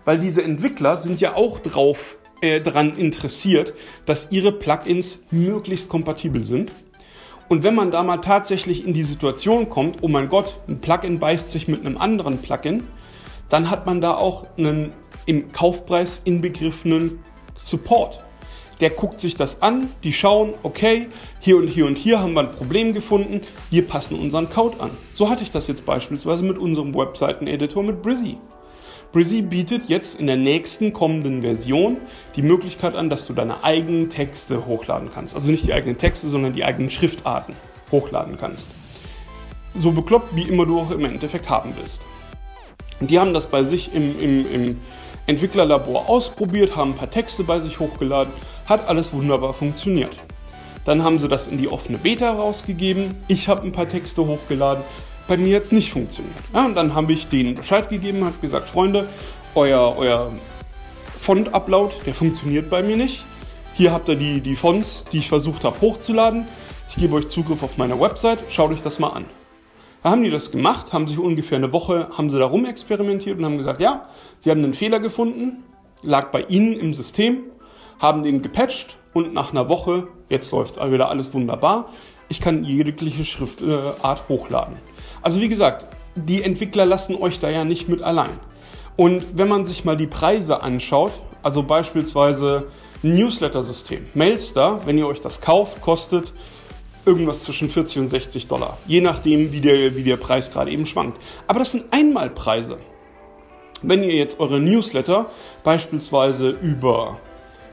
[0.06, 3.74] Weil diese Entwickler sind ja auch drauf äh, daran interessiert,
[4.06, 6.72] dass ihre Plugins möglichst kompatibel sind.
[7.50, 11.20] Und wenn man da mal tatsächlich in die Situation kommt, oh mein Gott, ein Plugin
[11.20, 12.84] beißt sich mit einem anderen Plugin,
[13.50, 14.94] dann hat man da auch einen
[15.26, 17.20] im Kaufpreis inbegriffenen
[17.58, 18.24] Support.
[18.80, 21.10] Der guckt sich das an, die schauen, okay,
[21.40, 24.92] hier und hier und hier haben wir ein Problem gefunden, wir passen unseren Code an.
[25.14, 28.38] So hatte ich das jetzt beispielsweise mit unserem Webseiten-Editor mit Brizzy.
[29.12, 31.98] Brizy bietet jetzt in der nächsten kommenden Version
[32.38, 35.36] die Möglichkeit an, dass du deine eigenen Texte hochladen kannst.
[35.36, 37.54] Also nicht die eigenen Texte, sondern die eigenen Schriftarten
[37.92, 38.68] hochladen kannst.
[39.76, 42.02] So bekloppt, wie immer du auch im Endeffekt haben willst.
[43.02, 44.80] Die haben das bei sich im, im, im
[45.28, 48.32] Entwicklerlabor ausprobiert, haben ein paar Texte bei sich hochgeladen,
[48.66, 50.16] hat alles wunderbar funktioniert.
[50.86, 53.16] Dann haben sie das in die offene Beta rausgegeben.
[53.28, 54.84] Ich habe ein paar Texte hochgeladen
[55.32, 56.36] bei mir jetzt nicht funktioniert.
[56.54, 59.08] Ja, und dann habe ich denen Bescheid gegeben, habe gesagt, Freunde,
[59.56, 60.30] euer, euer
[61.22, 63.24] Font-Upload, der funktioniert bei mir nicht.
[63.74, 66.50] Hier habt ihr die, die Fonts, die ich versucht habe hochzuladen.
[66.90, 69.24] Ich gebe euch Zugriff auf meine Website, schaut euch das mal an.
[70.04, 73.46] Da haben die das gemacht, haben sich ungefähr eine Woche, haben sie da rumexperimentiert und
[73.46, 75.64] haben gesagt, ja, sie haben einen Fehler gefunden,
[76.02, 77.44] lag bei ihnen im System,
[78.00, 81.88] haben den gepatcht und nach einer Woche, jetzt läuft wieder alles wunderbar,
[82.28, 84.91] ich kann jegliche Schriftart äh, hochladen.
[85.22, 88.32] Also wie gesagt, die Entwickler lassen euch da ja nicht mit allein.
[88.98, 91.12] Und wenn man sich mal die Preise anschaut,
[91.44, 92.68] also beispielsweise
[93.04, 96.34] Newsletter-System, Mailstar, wenn ihr euch das kauft, kostet
[97.06, 100.86] irgendwas zwischen 40 und 60 Dollar, je nachdem, wie der, wie der Preis gerade eben
[100.86, 101.20] schwankt.
[101.48, 102.78] Aber das sind Einmalpreise.
[103.82, 105.32] Wenn ihr jetzt eure Newsletter
[105.64, 107.18] beispielsweise über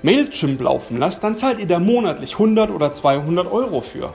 [0.03, 4.15] Mailchimp laufen lasst, dann zahlt ihr da monatlich 100 oder 200 Euro für.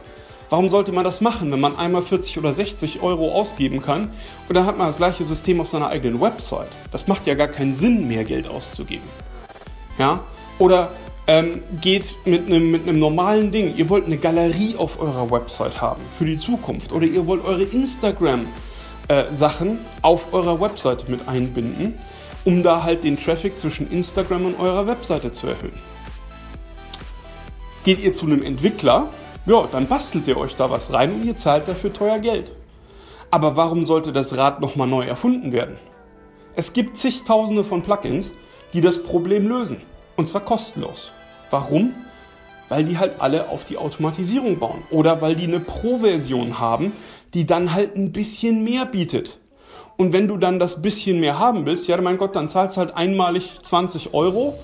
[0.53, 4.13] Warum sollte man das machen, wenn man einmal 40 oder 60 Euro ausgeben kann
[4.47, 6.67] und dann hat man das gleiche System auf seiner eigenen Website?
[6.91, 9.01] Das macht ja gar keinen Sinn, mehr Geld auszugeben.
[9.97, 10.19] Ja?
[10.59, 10.91] Oder
[11.25, 13.75] ähm, geht mit einem, mit normalen Ding.
[13.75, 17.63] Ihr wollt eine Galerie auf eurer Website haben für die Zukunft oder ihr wollt eure
[17.63, 21.97] Instagram-Sachen äh, auf eurer Website mit einbinden,
[22.45, 25.79] um da halt den Traffic zwischen Instagram und eurer Webseite zu erhöhen.
[27.85, 29.09] Geht ihr zu einem Entwickler,
[29.45, 32.53] ja, dann bastelt ihr euch da was rein und ihr zahlt dafür teuer Geld.
[33.29, 35.77] Aber warum sollte das Rad nochmal neu erfunden werden?
[36.55, 38.33] Es gibt zigtausende von Plugins,
[38.73, 39.77] die das Problem lösen.
[40.15, 41.11] Und zwar kostenlos.
[41.49, 41.93] Warum?
[42.69, 44.83] Weil die halt alle auf die Automatisierung bauen.
[44.91, 46.93] Oder weil die eine Pro-Version haben,
[47.33, 49.39] die dann halt ein bisschen mehr bietet.
[49.97, 52.81] Und wenn du dann das bisschen mehr haben willst, ja, mein Gott, dann zahlst du
[52.81, 54.57] halt einmalig 20 Euro.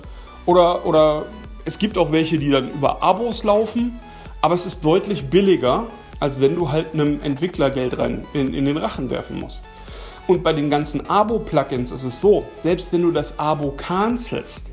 [0.46, 1.24] Oder, oder
[1.64, 3.98] es gibt auch welche, die dann über Abos laufen.
[4.42, 5.86] Aber es ist deutlich billiger,
[6.18, 9.62] als wenn du halt einem Entwickler Geld rein in, in den Rachen werfen musst.
[10.26, 14.66] Und bei den ganzen Abo-Plugins ist es so, selbst wenn du das Abo cancelst,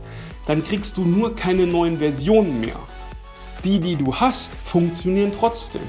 [0.46, 2.80] dann kriegst du nur keine neuen Versionen mehr.
[3.64, 5.82] Die, die du hast, funktionieren trotzdem.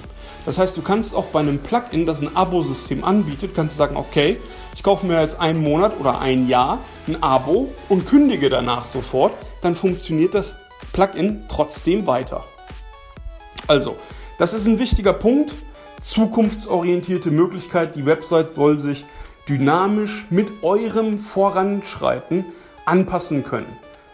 [0.47, 3.97] Das heißt, du kannst auch bei einem Plugin, das ein Abo-System anbietet, kannst du sagen,
[3.97, 4.39] okay,
[4.75, 9.33] ich kaufe mir jetzt einen Monat oder ein Jahr ein Abo und kündige danach sofort,
[9.61, 10.57] dann funktioniert das
[10.93, 12.45] Plugin trotzdem weiter.
[13.69, 13.97] Also,
[14.39, 15.53] das ist ein wichtiger Punkt.
[16.01, 17.97] Zukunftsorientierte Möglichkeit.
[17.97, 19.05] Die Website soll sich
[19.47, 22.47] dynamisch mit eurem Voranschreiten
[22.87, 23.67] anpassen können.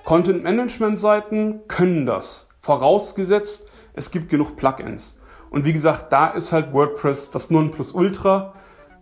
[0.04, 3.64] Content-Management-Seiten können das, vorausgesetzt,
[3.94, 5.16] es gibt genug Plugins.
[5.50, 8.54] Und wie gesagt, da ist halt WordPress das Nonplusultra.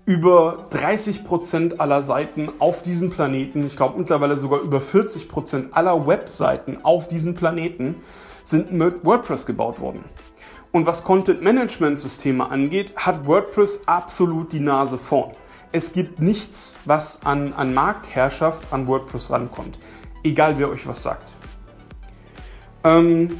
[0.04, 6.76] Über 30% aller Seiten auf diesem Planeten, ich glaube mittlerweile sogar über 40% aller Webseiten
[6.82, 8.02] auf diesem Planeten
[8.44, 10.04] sind mit WordPress gebaut worden.
[10.72, 15.32] Und was Content-Management-Systeme angeht, hat WordPress absolut die Nase vorn.
[15.70, 19.78] Es gibt nichts, was an, an Marktherrschaft an WordPress rankommt
[20.22, 21.28] egal wer euch was sagt.
[22.85, 23.38] Ähm,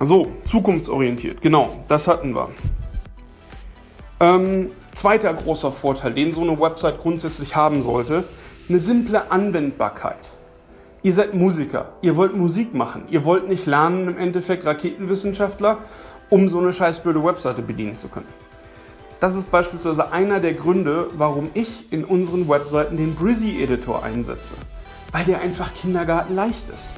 [0.00, 2.48] so, zukunftsorientiert, genau, das hatten wir.
[4.20, 8.24] Ähm, zweiter großer Vorteil, den so eine Website grundsätzlich haben sollte,
[8.68, 10.30] eine simple Anwendbarkeit.
[11.02, 15.78] Ihr seid Musiker, ihr wollt Musik machen, ihr wollt nicht lernen im Endeffekt Raketenwissenschaftler,
[16.30, 18.28] um so eine scheißblöde Webseite bedienen zu können.
[19.20, 24.54] Das ist beispielsweise einer der Gründe, warum ich in unseren Webseiten den Brizzy Editor einsetze
[25.14, 26.94] weil der einfach kindergartenleicht ist.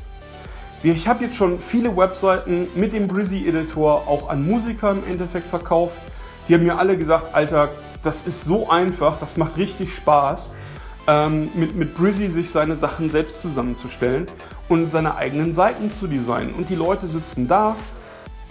[0.83, 5.47] Ich habe jetzt schon viele Webseiten mit dem Brizzy Editor auch an Musiker im Endeffekt
[5.47, 5.97] verkauft.
[6.49, 7.69] Die haben mir alle gesagt, Alter,
[8.03, 10.53] das ist so einfach, das macht richtig Spaß,
[11.09, 14.29] ähm, mit, mit Brizzy sich seine Sachen selbst zusammenzustellen
[14.71, 16.55] und seine eigenen Seiten zu designen.
[16.55, 17.77] Und die Leute sitzen da,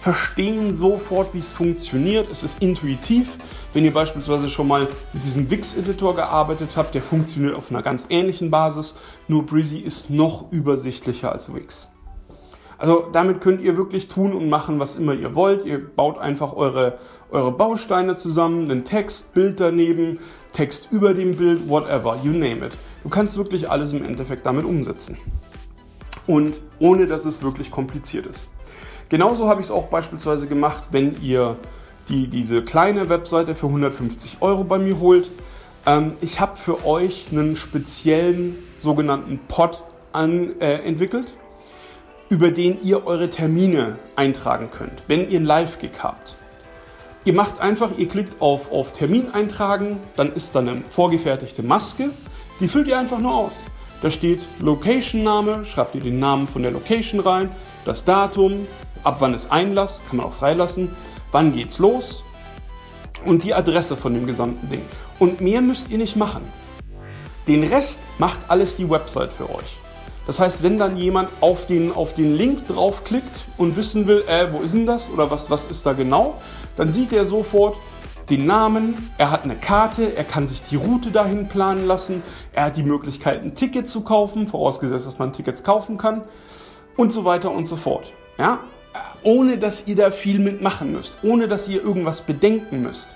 [0.06, 2.30] verstehen sofort, wie es funktioniert.
[2.30, 3.26] Es ist intuitiv.
[3.74, 8.06] Wenn ihr beispielsweise schon mal mit diesem Wix-Editor gearbeitet habt, der funktioniert auf einer ganz
[8.08, 8.94] ähnlichen Basis,
[9.26, 11.88] nur Breezy ist noch übersichtlicher als Wix.
[12.78, 15.64] Also damit könnt ihr wirklich tun und machen, was immer ihr wollt.
[15.64, 17.00] Ihr baut einfach eure,
[17.32, 20.20] eure Bausteine zusammen, einen Text, Bild daneben,
[20.52, 22.78] Text über dem Bild, whatever, you name it.
[23.02, 25.16] Du kannst wirklich alles im Endeffekt damit umsetzen.
[26.28, 28.50] Und ohne dass es wirklich kompliziert ist.
[29.08, 31.56] Genauso habe ich es auch beispielsweise gemacht, wenn ihr
[32.08, 35.30] die, diese kleine Webseite für 150 Euro bei mir holt.
[35.86, 41.34] Ähm, ich habe für euch einen speziellen sogenannten Pod an, äh, entwickelt,
[42.28, 46.36] über den ihr eure Termine eintragen könnt, wenn ihr ein Live-Gig habt.
[47.24, 52.10] Ihr macht einfach, ihr klickt auf, auf Termin eintragen, dann ist da eine vorgefertigte Maske,
[52.60, 53.54] die füllt ihr einfach nur aus.
[54.02, 57.50] Da steht Location-Name, schreibt ihr den Namen von der Location rein,
[57.84, 58.66] das Datum,
[59.06, 60.94] ab wann ist Einlass, kann man auch freilassen,
[61.32, 62.24] wann geht's los
[63.24, 64.82] und die Adresse von dem gesamten Ding.
[65.18, 66.42] Und mehr müsst ihr nicht machen.
[67.46, 69.76] Den Rest macht alles die Website für euch.
[70.26, 74.48] Das heißt, wenn dann jemand auf den, auf den Link draufklickt und wissen will, äh,
[74.52, 76.34] wo ist denn das oder was, was ist da genau,
[76.76, 77.76] dann sieht er sofort
[78.28, 82.64] den Namen, er hat eine Karte, er kann sich die Route dahin planen lassen, er
[82.64, 86.24] hat die Möglichkeit, ein Ticket zu kaufen, vorausgesetzt, dass man Tickets kaufen kann
[86.96, 88.12] und so weiter und so fort.
[88.36, 88.62] Ja,
[89.22, 93.08] ohne dass ihr da viel mitmachen müsst, ohne dass ihr irgendwas bedenken müsst.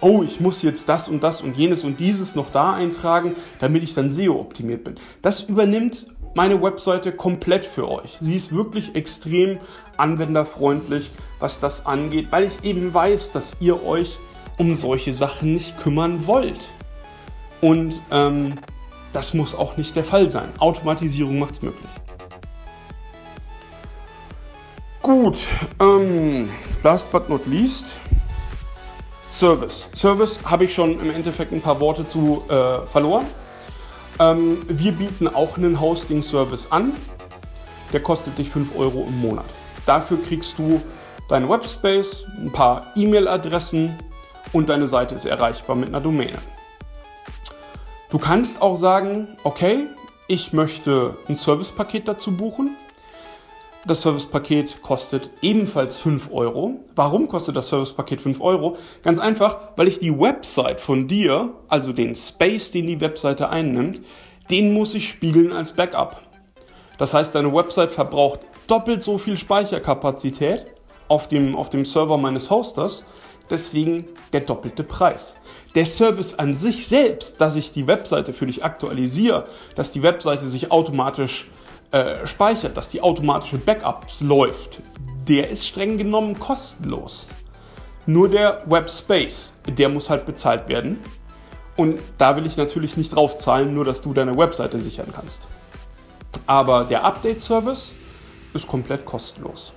[0.00, 3.82] Oh, ich muss jetzt das und das und jenes und dieses noch da eintragen, damit
[3.82, 4.94] ich dann SEO optimiert bin.
[5.22, 8.16] Das übernimmt meine Webseite komplett für euch.
[8.20, 9.58] Sie ist wirklich extrem
[9.96, 14.18] anwenderfreundlich, was das angeht, weil ich eben weiß, dass ihr euch
[14.56, 16.68] um solche Sachen nicht kümmern wollt.
[17.60, 18.54] Und ähm,
[19.12, 20.48] das muss auch nicht der Fall sein.
[20.58, 21.90] Automatisierung macht es möglich.
[25.08, 25.46] Gut,
[25.80, 26.50] ähm,
[26.82, 27.96] last but not least,
[29.30, 29.88] Service.
[29.94, 33.24] Service habe ich schon im Endeffekt ein paar Worte zu äh, verloren.
[34.20, 36.92] Ähm, wir bieten auch einen Hosting-Service an.
[37.90, 39.46] Der kostet dich 5 Euro im Monat.
[39.86, 40.78] Dafür kriegst du
[41.30, 43.98] deinen Webspace, ein paar E-Mail-Adressen
[44.52, 46.36] und deine Seite ist erreichbar mit einer Domäne.
[48.10, 49.86] Du kannst auch sagen, okay,
[50.26, 52.76] ich möchte ein Servicepaket dazu buchen.
[53.88, 56.84] Das Servicepaket kostet ebenfalls 5 Euro.
[56.94, 58.76] Warum kostet das Servicepaket 5 Euro?
[59.02, 64.02] Ganz einfach, weil ich die Website von dir, also den Space, den die Webseite einnimmt,
[64.50, 66.20] den muss ich spiegeln als Backup.
[66.98, 70.66] Das heißt, deine Website verbraucht doppelt so viel Speicherkapazität
[71.08, 73.06] auf dem, auf dem Server meines Hosters,
[73.48, 75.34] deswegen der doppelte Preis.
[75.74, 79.46] Der Service an sich selbst, dass ich die Webseite für dich aktualisiere,
[79.76, 81.46] dass die Webseite sich automatisch
[81.90, 84.80] äh, speichert, dass die automatische Backups läuft,
[85.28, 87.26] der ist streng genommen kostenlos.
[88.06, 90.98] Nur der Webspace, der muss halt bezahlt werden.
[91.76, 95.46] Und da will ich natürlich nicht draufzahlen, nur dass du deine Webseite sichern kannst.
[96.46, 97.92] Aber der Update-Service
[98.54, 99.72] ist komplett kostenlos.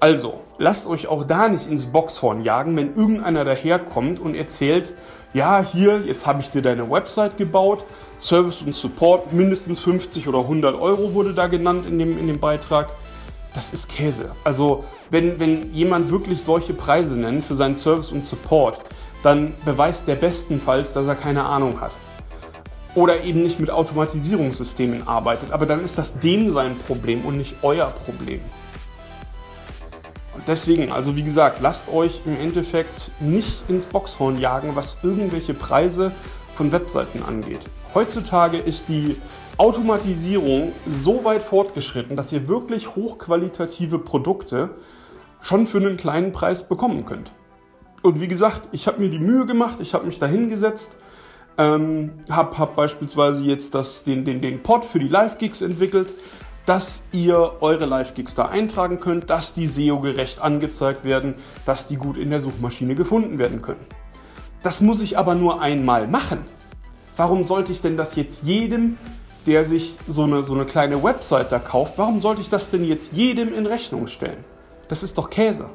[0.00, 4.92] Also, lasst euch auch da nicht ins Boxhorn jagen, wenn irgendeiner daherkommt und erzählt,
[5.32, 7.82] ja, hier, jetzt habe ich dir deine Website gebaut,
[8.24, 12.40] Service und Support mindestens 50 oder 100 Euro wurde da genannt in dem, in dem
[12.40, 12.88] Beitrag.
[13.52, 14.30] Das ist Käse.
[14.44, 18.80] Also wenn, wenn jemand wirklich solche Preise nennt für seinen Service und Support,
[19.22, 21.92] dann beweist der bestenfalls, dass er keine Ahnung hat.
[22.94, 25.52] Oder eben nicht mit Automatisierungssystemen arbeitet.
[25.52, 28.40] Aber dann ist das dem sein Problem und nicht euer Problem.
[30.34, 35.52] Und deswegen, also wie gesagt, lasst euch im Endeffekt nicht ins Boxhorn jagen, was irgendwelche
[35.52, 36.10] Preise
[36.54, 37.60] von Webseiten angeht.
[37.94, 39.16] Heutzutage ist die
[39.56, 44.70] Automatisierung so weit fortgeschritten, dass ihr wirklich hochqualitative Produkte
[45.40, 47.30] schon für einen kleinen Preis bekommen könnt.
[48.02, 50.96] Und wie gesagt, ich habe mir die Mühe gemacht, ich habe mich da hingesetzt,
[51.56, 56.08] ähm, habe hab beispielsweise jetzt das, den, den, den Pod für die Live-Gigs entwickelt,
[56.66, 62.16] dass ihr eure Live-Gigs da eintragen könnt, dass die SEO-gerecht angezeigt werden, dass die gut
[62.16, 63.86] in der Suchmaschine gefunden werden können.
[64.64, 66.38] Das muss ich aber nur einmal machen.
[67.16, 68.98] Warum sollte ich denn das jetzt jedem,
[69.46, 72.84] der sich so eine, so eine kleine Website da kauft, warum sollte ich das denn
[72.84, 74.44] jetzt jedem in Rechnung stellen?
[74.88, 75.66] Das ist doch Käse.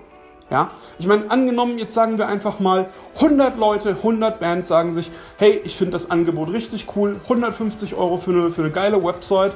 [0.49, 0.71] Ja?
[0.97, 5.61] Ich meine, angenommen, jetzt sagen wir einfach mal, 100 Leute, 100 Bands sagen sich, hey,
[5.63, 9.53] ich finde das Angebot richtig cool, 150 Euro für eine, für eine geile Website,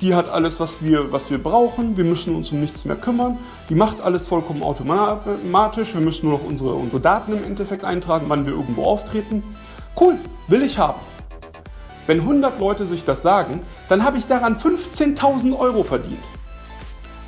[0.00, 3.38] die hat alles, was wir, was wir brauchen, wir müssen uns um nichts mehr kümmern,
[3.68, 8.26] die macht alles vollkommen automatisch, wir müssen nur noch unsere, unsere Daten im Endeffekt eintragen,
[8.28, 9.42] wann wir irgendwo auftreten.
[9.98, 11.00] Cool, will ich haben.
[12.06, 16.22] Wenn 100 Leute sich das sagen, dann habe ich daran 15.000 Euro verdient.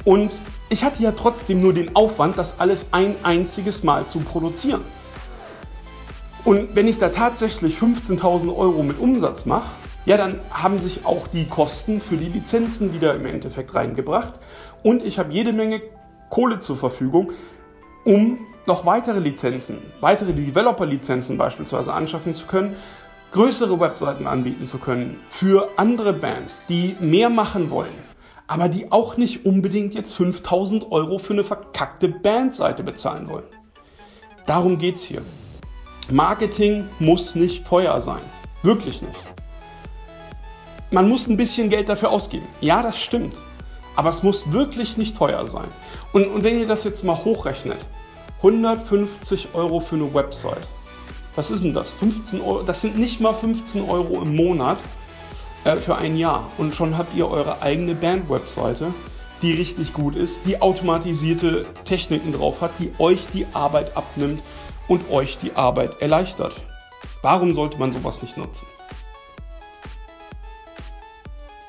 [0.05, 0.33] Und
[0.69, 4.83] ich hatte ja trotzdem nur den Aufwand, das alles ein einziges Mal zu produzieren.
[6.45, 9.71] Und wenn ich da tatsächlich 15.000 Euro mit Umsatz mache,
[10.05, 14.35] ja, dann haben sich auch die Kosten für die Lizenzen wieder im Endeffekt reingebracht.
[14.85, 15.83] Und ich habe jede Menge
[16.31, 17.33] Kohle zur Verfügung,
[18.05, 22.77] um noch weitere Lizenzen, weitere Developer-Lizenzen beispielsweise anschaffen zu können,
[23.33, 27.95] größere Webseiten anbieten zu können für andere Bands, die mehr machen wollen,
[28.47, 33.45] aber die auch nicht unbedingt jetzt 5000 Euro für eine verkackte Bandseite bezahlen wollen.
[34.47, 35.23] Darum geht es hier.
[36.09, 38.23] Marketing muss nicht teuer sein.
[38.63, 39.21] Wirklich nicht.
[40.93, 42.47] Man muss ein bisschen Geld dafür ausgeben.
[42.61, 43.37] Ja, das stimmt.
[43.97, 45.67] Aber es muss wirklich nicht teuer sein.
[46.13, 47.79] Und, und wenn ihr das jetzt mal hochrechnet,
[48.39, 50.69] 150 Euro für eine Website.
[51.35, 51.91] Was ist denn das?
[51.91, 54.79] 15 Euro, das sind nicht mal 15 Euro im Monat
[55.65, 56.51] äh, für ein Jahr.
[56.59, 58.93] Und schon habt ihr eure eigene Band-Webseite,
[59.43, 64.43] die richtig gut ist, die automatisierte Techniken drauf hat, die euch die Arbeit abnimmt
[64.89, 66.55] und euch die Arbeit erleichtert.
[67.23, 68.67] Warum sollte man sowas nicht nutzen?